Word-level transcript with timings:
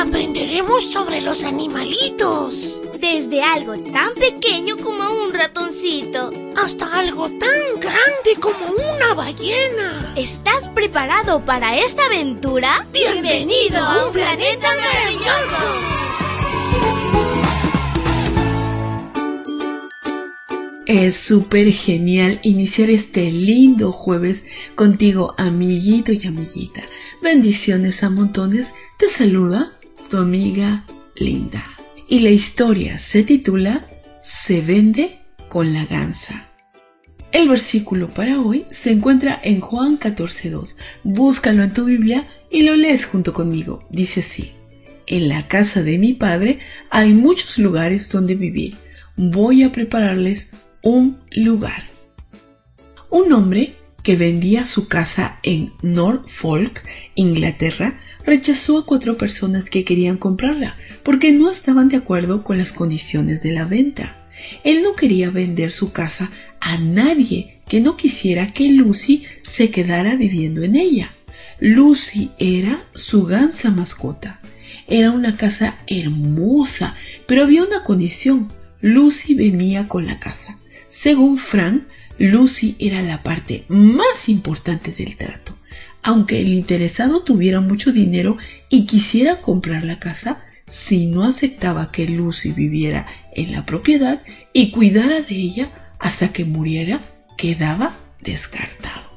aprenderemos 0.00 0.90
sobre 0.90 1.20
los 1.20 1.44
animalitos. 1.44 2.80
Desde 3.00 3.42
algo 3.42 3.76
tan 3.76 4.14
pequeño 4.14 4.76
como 4.78 5.24
un 5.24 5.32
ratoncito. 5.32 6.30
Hasta 6.56 6.98
algo 6.98 7.28
tan 7.28 7.80
grande 7.80 8.40
como 8.40 8.58
una 8.94 9.12
ballena. 9.12 10.14
¿Estás 10.16 10.68
preparado 10.68 11.44
para 11.44 11.78
esta 11.78 12.06
aventura? 12.06 12.86
Bienvenido 12.92 13.76
a 13.76 14.06
un 14.06 14.12
planeta 14.12 14.68
maravilloso. 14.76 15.66
Es 20.86 21.16
súper 21.16 21.72
genial 21.72 22.40
iniciar 22.42 22.88
este 22.88 23.30
lindo 23.30 23.92
jueves 23.92 24.44
contigo, 24.74 25.34
amiguito 25.36 26.12
y 26.12 26.26
amiguita. 26.26 26.80
Bendiciones 27.22 28.02
a 28.02 28.08
montones. 28.08 28.72
Te 28.96 29.08
saluda 29.08 29.76
tu 30.10 30.18
amiga 30.18 30.84
Linda. 31.16 31.64
Y 32.08 32.18
la 32.20 32.30
historia 32.30 32.98
se 32.98 33.22
titula 33.22 33.86
Se 34.22 34.60
vende 34.60 35.20
con 35.48 35.72
la 35.72 35.86
gansa. 35.86 36.48
El 37.30 37.48
versículo 37.48 38.08
para 38.08 38.40
hoy 38.40 38.66
se 38.70 38.90
encuentra 38.90 39.40
en 39.42 39.60
Juan 39.60 39.98
14.2. 40.00 40.74
Búscalo 41.04 41.62
en 41.62 41.72
tu 41.72 41.84
Biblia 41.84 42.28
y 42.50 42.64
lo 42.64 42.74
lees 42.74 43.06
junto 43.06 43.32
conmigo. 43.32 43.86
Dice 43.88 44.20
así. 44.20 44.52
En 45.06 45.28
la 45.28 45.46
casa 45.46 45.82
de 45.84 45.98
mi 45.98 46.12
padre 46.12 46.58
hay 46.90 47.12
muchos 47.12 47.58
lugares 47.58 48.10
donde 48.10 48.34
vivir. 48.34 48.76
Voy 49.16 49.62
a 49.62 49.70
prepararles 49.70 50.50
un 50.82 51.20
lugar. 51.30 51.84
Un 53.10 53.32
hombre 53.32 53.76
que 54.02 54.16
vendía 54.16 54.64
su 54.66 54.88
casa 54.88 55.38
en 55.42 55.72
Norfolk, 55.82 56.82
Inglaterra, 57.14 58.00
rechazó 58.24 58.78
a 58.78 58.86
cuatro 58.86 59.16
personas 59.16 59.70
que 59.70 59.84
querían 59.84 60.16
comprarla 60.16 60.76
porque 61.02 61.32
no 61.32 61.50
estaban 61.50 61.88
de 61.88 61.96
acuerdo 61.96 62.42
con 62.42 62.58
las 62.58 62.72
condiciones 62.72 63.42
de 63.42 63.52
la 63.52 63.64
venta. 63.64 64.16
Él 64.64 64.82
no 64.82 64.94
quería 64.94 65.30
vender 65.30 65.72
su 65.72 65.92
casa 65.92 66.30
a 66.60 66.78
nadie 66.78 67.58
que 67.68 67.80
no 67.80 67.96
quisiera 67.96 68.46
que 68.46 68.68
Lucy 68.68 69.24
se 69.42 69.70
quedara 69.70 70.16
viviendo 70.16 70.62
en 70.62 70.76
ella. 70.76 71.12
Lucy 71.60 72.30
era 72.38 72.84
su 72.94 73.24
gansa 73.24 73.70
mascota. 73.70 74.40
Era 74.88 75.12
una 75.12 75.36
casa 75.36 75.76
hermosa, 75.86 76.96
pero 77.26 77.44
había 77.44 77.62
una 77.62 77.84
condición. 77.84 78.52
Lucy 78.80 79.34
venía 79.34 79.86
con 79.86 80.06
la 80.06 80.18
casa. 80.18 80.58
Según 80.88 81.36
Frank, 81.36 81.84
Lucy 82.20 82.76
era 82.78 83.00
la 83.00 83.22
parte 83.22 83.64
más 83.68 84.28
importante 84.28 84.92
del 84.92 85.16
trato. 85.16 85.56
Aunque 86.02 86.42
el 86.42 86.48
interesado 86.48 87.22
tuviera 87.22 87.62
mucho 87.62 87.92
dinero 87.92 88.36
y 88.68 88.84
quisiera 88.84 89.40
comprar 89.40 89.84
la 89.84 89.98
casa, 89.98 90.44
si 90.66 91.06
no 91.06 91.24
aceptaba 91.24 91.90
que 91.90 92.06
Lucy 92.06 92.52
viviera 92.52 93.06
en 93.34 93.52
la 93.52 93.64
propiedad 93.64 94.20
y 94.52 94.70
cuidara 94.70 95.22
de 95.22 95.34
ella 95.34 95.70
hasta 95.98 96.30
que 96.30 96.44
muriera, 96.44 97.00
quedaba 97.38 97.96
descartado. 98.20 99.08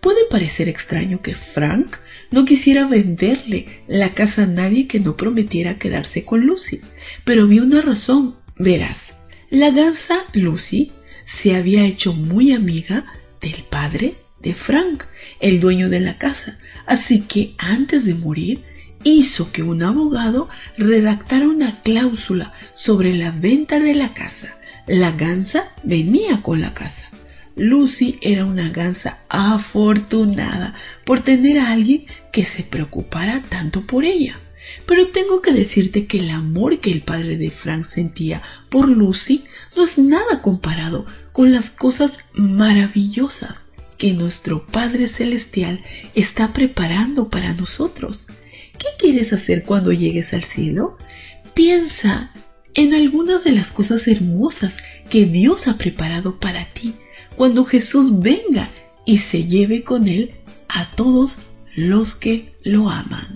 Puede 0.00 0.24
parecer 0.30 0.70
extraño 0.70 1.20
que 1.20 1.34
Frank 1.34 1.96
no 2.30 2.46
quisiera 2.46 2.88
venderle 2.88 3.66
la 3.86 4.14
casa 4.14 4.44
a 4.44 4.46
nadie 4.46 4.86
que 4.86 4.98
no 4.98 5.18
prometiera 5.18 5.76
quedarse 5.76 6.24
con 6.24 6.46
Lucy, 6.46 6.80
pero 7.22 7.42
había 7.42 7.62
una 7.62 7.82
razón. 7.82 8.36
Verás, 8.56 9.12
la 9.50 9.70
gansa 9.70 10.24
Lucy 10.32 10.90
se 11.26 11.54
había 11.54 11.84
hecho 11.84 12.14
muy 12.14 12.52
amiga 12.52 13.04
del 13.42 13.64
padre 13.64 14.14
de 14.40 14.54
Frank, 14.54 15.04
el 15.40 15.60
dueño 15.60 15.90
de 15.90 16.00
la 16.00 16.16
casa, 16.16 16.58
así 16.86 17.20
que 17.20 17.54
antes 17.58 18.06
de 18.06 18.14
morir 18.14 18.60
hizo 19.04 19.52
que 19.52 19.62
un 19.62 19.82
abogado 19.82 20.48
redactara 20.78 21.46
una 21.46 21.82
cláusula 21.82 22.54
sobre 22.74 23.14
la 23.14 23.32
venta 23.32 23.80
de 23.80 23.94
la 23.94 24.14
casa. 24.14 24.56
La 24.86 25.10
gansa 25.10 25.72
venía 25.82 26.42
con 26.42 26.60
la 26.60 26.72
casa. 26.72 27.10
Lucy 27.56 28.18
era 28.22 28.44
una 28.44 28.68
gansa 28.68 29.18
afortunada 29.28 30.74
por 31.04 31.20
tener 31.20 31.58
a 31.58 31.72
alguien 31.72 32.06
que 32.32 32.44
se 32.44 32.62
preocupara 32.62 33.42
tanto 33.48 33.82
por 33.82 34.04
ella. 34.04 34.38
Pero 34.86 35.08
tengo 35.08 35.42
que 35.42 35.52
decirte 35.52 36.06
que 36.06 36.18
el 36.18 36.30
amor 36.30 36.78
que 36.78 36.90
el 36.90 37.02
padre 37.02 37.36
de 37.36 37.50
Frank 37.50 37.84
sentía 37.84 38.42
por 38.68 38.88
Lucy 38.88 39.44
no 39.76 39.84
es 39.84 39.98
nada 39.98 40.42
comparado 40.42 41.06
con 41.32 41.52
las 41.52 41.70
cosas 41.70 42.18
maravillosas 42.34 43.70
que 43.98 44.12
nuestro 44.12 44.66
Padre 44.66 45.08
Celestial 45.08 45.82
está 46.14 46.52
preparando 46.52 47.28
para 47.28 47.54
nosotros. 47.54 48.26
¿Qué 48.78 48.86
quieres 48.98 49.32
hacer 49.32 49.64
cuando 49.64 49.92
llegues 49.92 50.34
al 50.34 50.44
cielo? 50.44 50.98
Piensa 51.54 52.32
en 52.74 52.94
algunas 52.94 53.42
de 53.44 53.52
las 53.52 53.72
cosas 53.72 54.06
hermosas 54.06 54.76
que 55.08 55.24
Dios 55.24 55.66
ha 55.66 55.78
preparado 55.78 56.38
para 56.38 56.66
ti 56.66 56.94
cuando 57.36 57.64
Jesús 57.64 58.20
venga 58.20 58.70
y 59.06 59.18
se 59.18 59.44
lleve 59.44 59.82
con 59.82 60.08
Él 60.08 60.32
a 60.68 60.90
todos 60.90 61.38
los 61.74 62.14
que 62.14 62.54
lo 62.62 62.90
aman. 62.90 63.35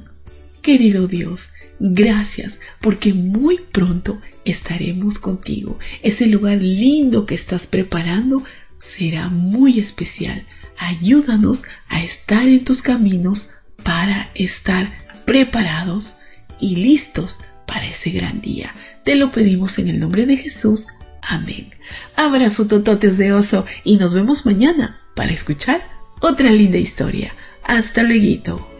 Querido 0.62 1.08
Dios, 1.08 1.50
gracias 1.78 2.60
porque 2.80 3.14
muy 3.14 3.60
pronto 3.72 4.20
estaremos 4.44 5.18
contigo. 5.18 5.78
Ese 6.02 6.26
lugar 6.26 6.58
lindo 6.60 7.26
que 7.26 7.34
estás 7.34 7.66
preparando 7.66 8.44
será 8.78 9.28
muy 9.28 9.78
especial. 9.78 10.44
Ayúdanos 10.76 11.64
a 11.88 12.02
estar 12.02 12.48
en 12.48 12.64
tus 12.64 12.82
caminos 12.82 13.50
para 13.82 14.30
estar 14.34 14.90
preparados 15.24 16.16
y 16.60 16.76
listos 16.76 17.40
para 17.66 17.86
ese 17.86 18.10
gran 18.10 18.40
día. 18.40 18.74
Te 19.04 19.14
lo 19.14 19.30
pedimos 19.30 19.78
en 19.78 19.88
el 19.88 19.98
nombre 19.98 20.26
de 20.26 20.36
Jesús. 20.36 20.88
Amén. 21.22 21.70
Abrazo 22.16 22.66
tototes 22.66 23.16
de 23.16 23.32
oso 23.32 23.64
y 23.84 23.96
nos 23.96 24.12
vemos 24.12 24.44
mañana 24.44 25.00
para 25.14 25.32
escuchar 25.32 25.82
otra 26.20 26.50
linda 26.50 26.78
historia. 26.78 27.34
Hasta 27.62 28.02
luego. 28.02 28.79